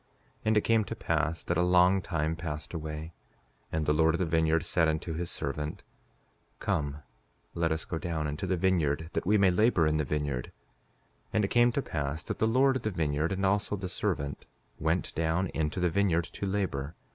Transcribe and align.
5:15 0.39 0.41
And 0.45 0.57
it 0.57 0.61
came 0.61 0.83
to 0.83 0.95
pass 0.95 1.43
that 1.43 1.57
a 1.57 1.61
long 1.61 2.01
time 2.01 2.35
passed 2.35 2.73
away, 2.73 3.13
and 3.71 3.85
the 3.85 3.93
Lord 3.93 4.15
of 4.15 4.19
the 4.19 4.25
vineyard 4.25 4.65
said 4.65 4.87
unto 4.87 5.13
his 5.13 5.29
servant: 5.29 5.83
Come, 6.57 7.03
let 7.53 7.71
us 7.71 7.85
go 7.85 7.99
down 7.99 8.25
into 8.25 8.47
the 8.47 8.57
vineyard, 8.57 9.11
that 9.13 9.27
we 9.27 9.37
may 9.37 9.51
labor 9.51 9.85
in 9.85 9.97
the 9.97 10.03
vineyard. 10.03 10.45
5:16 11.25 11.25
And 11.33 11.45
it 11.45 11.49
came 11.49 11.71
to 11.73 11.83
pass 11.83 12.23
that 12.23 12.39
the 12.39 12.47
Lord 12.47 12.77
of 12.77 12.81
the 12.81 12.89
vineyard, 12.89 13.31
and 13.31 13.45
also 13.45 13.75
the 13.75 13.87
servant, 13.87 14.47
went 14.79 15.13
down 15.13 15.49
into 15.49 15.79
the 15.79 15.91
vineyard 15.91 16.23
to 16.23 16.47
labor. 16.47 16.95